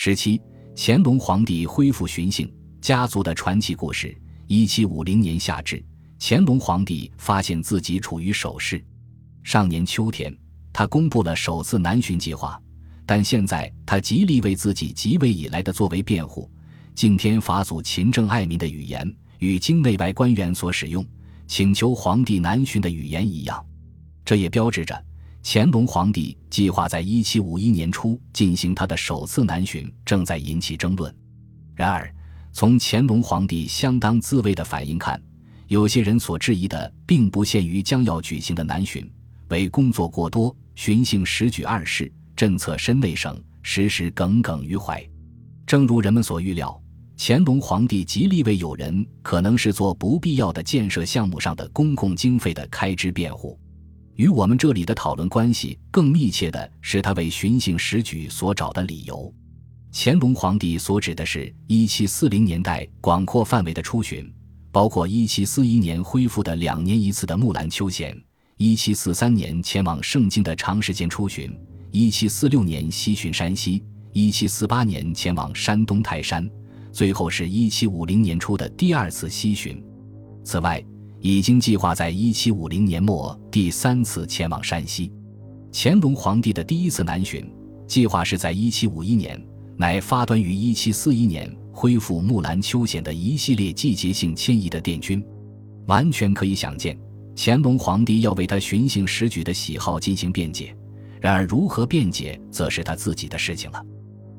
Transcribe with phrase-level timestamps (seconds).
[0.00, 0.40] 十七，
[0.76, 2.48] 乾隆皇帝恢复巡幸
[2.80, 4.16] 家族的传奇故事。
[4.46, 5.84] 一七五零年夏至，
[6.20, 8.80] 乾隆皇帝发现自己处于守势。
[9.42, 10.32] 上年秋天，
[10.72, 12.62] 他公布了首次南巡计划，
[13.04, 16.48] 但现在他极力为自己即位以来的作为辩护，
[16.94, 21.04] 敬天法祖、勤政爱民的语言与京内外官员所使用
[21.48, 23.66] 请求皇帝南巡的语言一样。
[24.24, 25.07] 这也标志着。
[25.42, 31.14] 乾隆皇帝计划在一七五一年初进行他的首次南巡，正在引起争论。
[31.74, 32.12] 然而，
[32.52, 35.20] 从乾隆皇帝相当自卫的反应看，
[35.68, 39.10] 有些人所质疑的并不限于将要举行的南巡，
[39.48, 45.02] 为工作过多、巡幸时举二事、政策深内省，时时耿耿于怀。
[45.66, 46.78] 正如人们所预料，
[47.16, 53.58] 乾隆皇帝极力为有人可能是做不必要的建设项目上的公共经费的开支辩护。
[54.18, 59.32] 与我们这里的讨论关系更密切的是他为巡幸时举所找的理由。
[59.92, 64.28] 乾隆皇帝所指的是1740年代广阔范围的出巡，
[64.72, 68.20] 包括1741年恢复的两年一次的木兰秋闲
[68.58, 71.56] ，1743年前往盛京的长时间出巡
[71.92, 76.50] ，1746年西巡山西，1748年前往山东泰山，
[76.90, 79.80] 最后是一七五零年初的第二次西巡。
[80.42, 80.84] 此外，
[81.20, 85.12] 已经计划在一七五零年末第三次前往山西。
[85.72, 87.44] 乾隆皇帝的第一次南巡
[87.86, 89.40] 计划是在一七五一年，
[89.76, 95.22] 乃发端于一七四一年恢复木兰秋显的一系列季节性迁移的殿军。
[95.86, 96.98] 完全可以想见，
[97.34, 100.74] 乾隆皇帝要为他巡幸时举的喜好进行辩解。
[101.20, 103.82] 然而，如何辩解，则是他自己的事情了。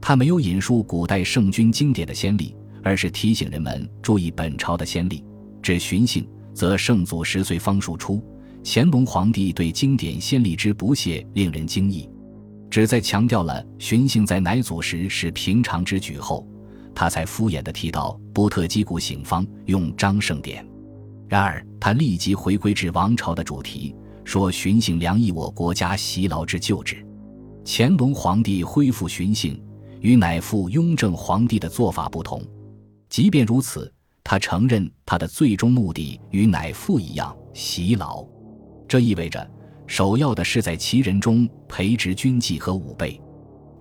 [0.00, 5.22] 他没有引述古代圣君经典的先例，而是提醒人们注意本朝的先例，
[5.60, 6.26] 指巡幸。
[6.54, 8.22] 则圣祖十岁方树出，
[8.64, 12.08] 乾隆皇帝对经典先例之不屑令人惊异，
[12.70, 16.46] 只在强调了巡幸在乃祖时是平常之举后，
[16.94, 20.66] 他才敷衍地提到波特基古醒方用张圣典。
[21.28, 27.04] 然而他立即回归至王朝的主题，说巡幸良益我国家习劳之旧制。
[27.64, 29.58] 乾隆皇帝恢复巡幸，
[30.00, 32.42] 与乃父雍正皇帝的做法不同。
[33.08, 33.92] 即便如此。
[34.32, 38.24] 他承认他的最终目的与乃父一样洗劳，
[38.88, 39.46] 这意味着
[39.86, 43.20] 首要的是在其人中培植军纪和武备。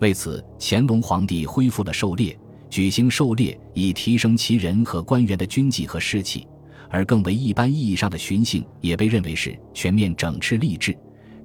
[0.02, 2.38] 为此，乾隆皇帝恢复了狩猎，
[2.70, 6.46] 举行狩猎以提升其人和官员的军纪和士气，
[6.90, 10.94] 而更为一般意义上的巡幸也被认为是全面整治吏治。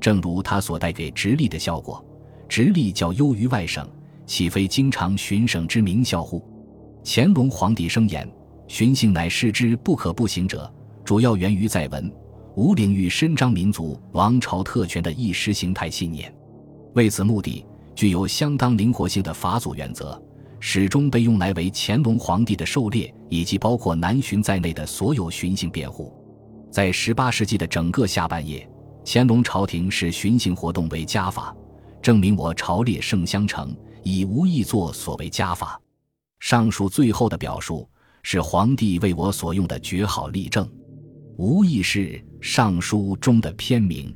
[0.00, 2.04] 正如他所带给直隶的效果，
[2.48, 3.88] 直隶较优于外省，
[4.26, 6.44] 岂非经常巡省之名校乎？
[7.04, 8.28] 乾隆皇帝声言。
[8.68, 10.70] 巡幸乃世之不可不行者，
[11.04, 12.12] 主要源于在文
[12.56, 16.34] 无领域伸张民族王朝特权的意识形态信念。
[16.94, 20.20] 为此目的，具有相当灵活性的法祖原则，
[20.58, 26.12] 始终被用来为乾隆皇帝的狩猎以及包括南巡在内的所有巡幸辩护。
[26.70, 28.68] 在十八世纪的整个下半叶，
[29.04, 31.54] 乾隆朝廷视巡幸活动为家法，
[32.02, 35.80] 证明我朝列圣相承，以无意作所谓家法。
[36.40, 37.88] 上述最后的表述。
[38.28, 40.68] 是皇帝为我所用的绝好例证，
[41.36, 42.00] 无意是
[42.40, 44.12] 《尚书》中的篇名。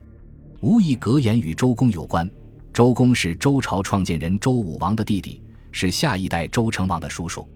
[0.62, 2.28] 无意格言与周公有关。
[2.72, 5.40] 周公是周朝创建人周武王的弟弟，
[5.70, 7.48] 是下一代周成王的叔叔。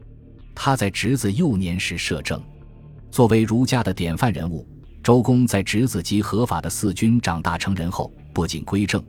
[0.54, 2.41] 他在侄子幼年时摄政，
[3.10, 4.65] 作为儒家的典范人物，
[5.03, 9.04] 周公在侄子及合法的四君长大成人后，不仅归政，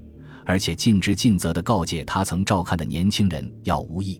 [0.47, 4.19] 而且尽职尽责地告诫他曾照看的年轻人要无义。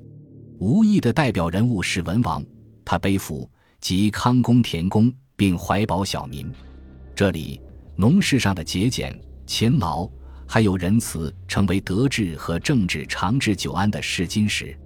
[0.60, 2.46] 无义的代表人物是文王。
[2.86, 3.50] 他背负
[3.82, 6.50] 及康公、田公，并怀保小民。
[7.16, 7.60] 这里
[7.96, 10.08] 农事上的节俭、勤劳，
[10.48, 14.78] 还有仁慈，成为德治和政治长治久安的试金石。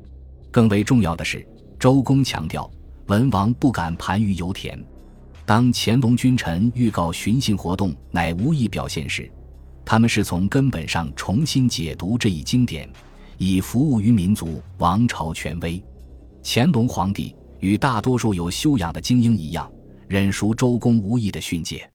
[0.49, 1.45] 更为重要的是，
[1.77, 2.69] 周公强调
[3.07, 4.81] 文王不敢盘于油田。
[5.45, 9.29] 当乾隆君臣预告巡幸活动乃无意表现时，
[9.83, 12.88] 他们是从根本上重新解读这一经典，
[13.38, 15.83] 以服务于民族王朝权威。
[16.44, 17.35] 乾隆皇帝。
[17.59, 19.69] 与大多数有修养的精英一样，
[20.07, 21.89] 忍熟周公无义的训诫，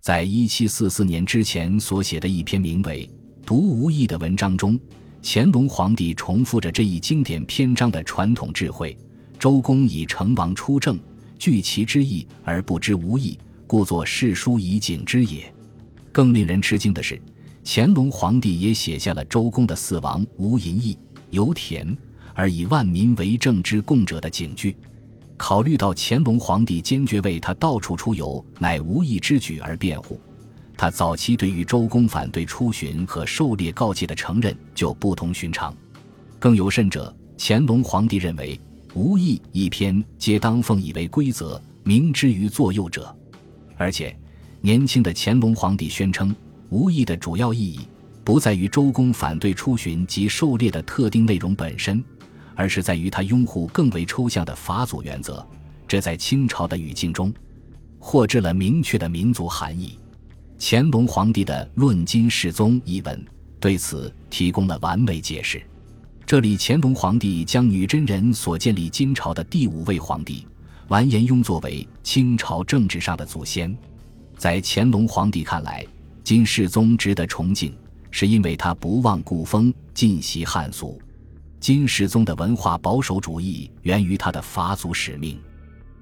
[0.00, 3.06] 在一七四四年之前所写的一篇名为
[3.46, 4.78] 《读无义》的文章中，
[5.22, 8.96] 乾隆皇帝重复着这一经典篇章的传统智慧：
[9.38, 10.98] 周公以成王出政，
[11.38, 15.52] 据其之意而不知无义，故作世书以警之也。
[16.10, 17.20] 更令人吃惊的是，
[17.64, 20.96] 乾隆皇帝也写下了周公的“四王无淫逸，
[21.30, 21.94] 有田
[22.32, 24.74] 而以万民为政之共者”的警句。
[25.42, 30.20] 考虑到乾隆皇帝坚决为他到处出游乃无意之举而辩护，
[30.76, 35.74] 他早期对于周公反对出巡和狩猎告诫的承认就不同寻常。
[36.38, 38.58] 更有甚者，乾隆皇帝认为，
[38.94, 43.12] 无意一篇皆当奉以为规则，明之于作右者。
[43.76, 44.16] 而且，
[44.60, 46.32] 年轻的乾隆皇帝宣称，
[46.68, 47.80] 无意的主要意义
[48.22, 52.00] 不在于周公反对出巡及狩猎的特定内容本身，
[52.54, 55.46] 而是在于他拥护更为抽象的法祖原则。
[55.86, 57.32] 这在清朝的语境中，
[57.98, 59.98] 获知了明确的民族含义。
[60.58, 63.24] 乾隆皇帝的《论金世宗》一文
[63.58, 65.62] 对此提供了完美解释。
[66.24, 70.46] 这里，乾隆皇帝将女真人所建立金朝的第五位皇帝
[70.88, 73.76] 完颜雍作为清朝政治上的祖先。
[74.38, 75.84] 在乾隆皇帝看来，
[76.24, 77.74] 金世宗值得崇敬，
[78.10, 80.98] 是因为他不忘故风，尽习汉俗。
[81.62, 85.38] 金世宗的文化保守主义源于他的法祖使命，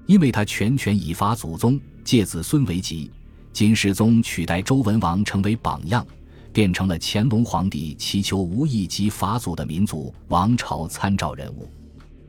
[0.07, 3.11] 因为他全权以法祖宗，借子孙为吉。
[3.53, 6.03] 金世宗取代周文王成为榜样，
[6.51, 11.69] 变成了乾隆皇帝祈求无义及法祖的民族王朝参照人物。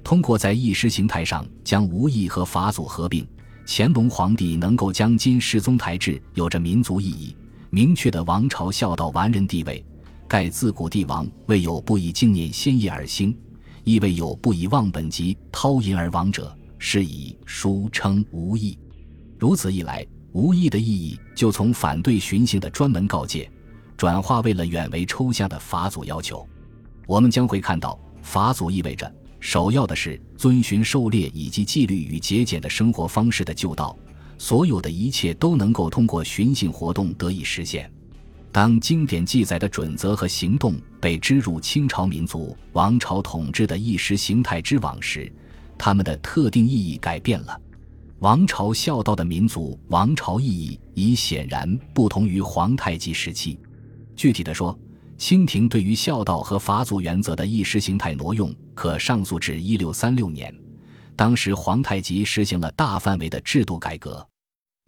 [0.04, 3.26] 通过在意识形态上将无义和法祖合并，
[3.66, 7.34] 乾隆皇帝能够将金世宗台制有着民族意义、
[7.70, 9.82] 明确的王朝孝道完人地位。
[10.32, 13.36] 盖自古帝王未有不以敬念先业而兴，
[13.84, 18.78] 亦未有不以忘本及掏银而亡者，是以书称无义。
[19.38, 20.06] 如此一来。
[20.32, 23.46] 无义的意义就从反对寻衅的专门告诫，
[23.94, 26.48] 转化为了远为抽象的法祖要求。
[27.06, 33.94] 我们将会看到，法祖意味着首要的是遵循狩猎以及纪律与节俭的生活方式的旧道，
[34.38, 37.92] 所有的一切都能够通过寻衅活动得以实现。
[38.52, 45.32] 当经典记载的准则和行动被织入清朝民族王朝统治的意识形态之网时，
[45.78, 47.58] 他们的特定意义改变了。
[48.18, 53.58] 王朝孝道的民族王朝意义已显然不同于皇太极时期。
[54.14, 54.78] 具体的说，
[55.16, 60.54] 清廷对于孝道和法祖原则的意识形态挪用，可上溯至一六三六年。
[61.16, 64.24] 当时皇太极实行了大范围的制度改革，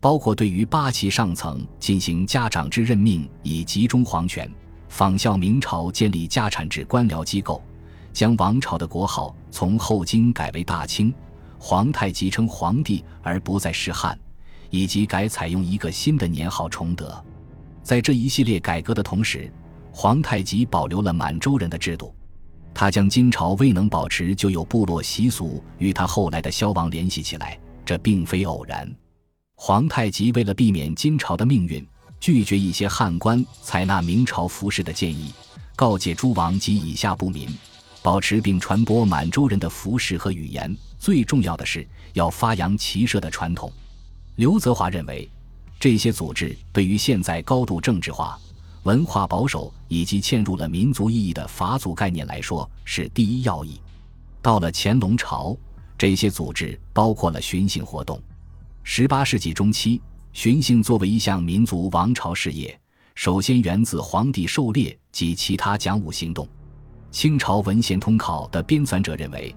[0.05, 4.46] 包括对于八旗上层进行家长制任命，以集中皇权；
[4.91, 7.62] 仿效明朝建立家产制官僚机构，
[8.12, 11.11] 将王朝的国号从后金改为大清。
[11.58, 14.19] 皇太极称皇帝而不再是汉，
[14.69, 17.25] 以及改采用一个新的年号崇德。
[17.82, 19.50] 在这一系列改革的同时，
[19.90, 22.14] 皇太极保留了满洲人的制度。
[22.75, 28.94] 他将金朝未能保持旧有部落习俗与他后来的消亡联系起来，这并非偶然。
[29.66, 31.82] 皇太极为了避免金朝的命运，
[32.20, 35.32] 拒绝一些汉官采纳明朝服饰的建议，
[35.75, 37.49] 告诫诸王及以下部民，
[38.02, 40.76] 保持并传播满洲人的服饰和语言。
[40.99, 43.72] 最重要的是要发扬骑射的传统。
[44.37, 45.26] 刘泽华认为，
[45.81, 48.38] 这些组织对于现在高度政治化、
[48.82, 53.81] 文化保守以及嵌入了民族意义的法祖概念来说是第一要义。
[54.43, 55.56] 到了乾隆朝，
[55.96, 58.20] 这些组织包括了巡行活动。
[58.87, 60.01] 十八世纪中期，
[60.35, 62.79] 巡幸作为一项民族王朝事业，
[63.15, 66.47] 首先源自皇帝狩猎及其他讲武行动。
[67.11, 69.53] 清朝文献通考的编纂者认为。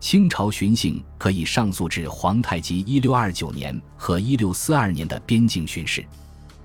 [0.00, 6.02] 清朝巡幸可以上溯至皇太极一六二九年和一六四二年的边境巡视。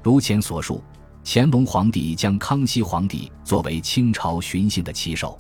[0.02, 0.82] 如前所述，
[1.26, 5.38] 乾隆皇帝将康熙皇帝作为清朝巡幸的旗手。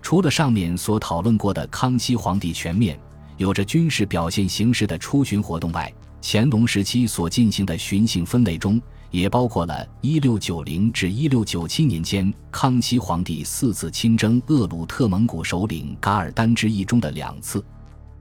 [0.00, 2.98] 除了上面所讨论过的康熙皇帝全面
[3.36, 5.92] 有着军事表现形式的出巡活动外，
[6.22, 8.80] 乾隆时期所进行的巡幸分类中。
[9.12, 17.64] 也包括了1690至1697年间康熙皇帝四次亲征厄鲁特蒙古首领噶尔丹之役中的两次。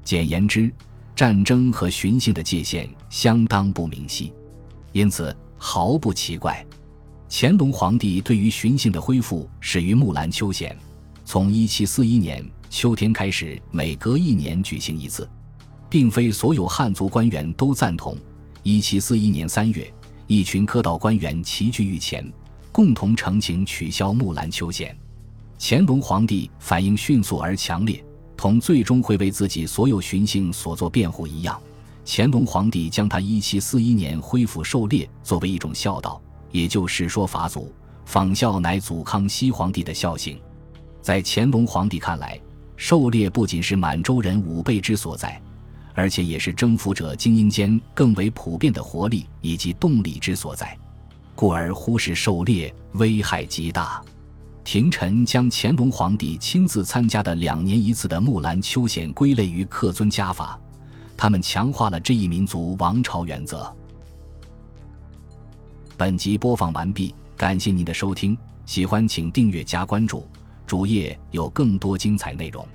[0.04, 0.72] 简言之，
[1.16, 4.32] 战争和巡幸的界限相当不明晰，
[4.94, 6.66] 因此毫不奇怪，
[7.30, 10.78] 乾隆皇帝对于巡幸的恢复始于木兰秋显，
[11.26, 15.28] 从1741年秋天开始，每隔一年举行一次，
[15.90, 18.18] 并非所有汉族官员都赞同。
[18.64, 19.92] 1741年3月。
[20.28, 22.28] 一群科道官员齐聚御前，
[22.72, 24.98] 共同呈请取消木兰秋显。
[25.60, 28.04] 乾隆皇帝反应迅速而强烈，
[28.36, 31.62] 同最终会为自己所有巡幸所做辩护一样。
[32.04, 36.20] 乾隆皇帝将他1741年恢复狩猎作为一种孝道，
[36.52, 37.72] 也就是说法祖
[38.06, 40.40] 仿效乃祖康熙皇帝的孝行。
[41.04, 42.42] 在乾隆皇帝看来，
[42.76, 45.40] 狩猎不仅是满洲人武备之所在。
[45.96, 50.78] 而且也是征服者精英间更为普遍的活力以及动力之所在，
[51.34, 54.04] 故而忽视狩猎危害极大。
[54.64, 60.60] 廷臣将乾隆皇帝亲自参加的两年一次的木兰秋显归类于克尊家法，
[61.16, 63.74] 他们强化了这一民族王朝原则。
[65.96, 70.28] 本集播放完毕，感谢您的收听，喜欢请订阅加关注，
[70.66, 72.68] 主页有更多精彩内容。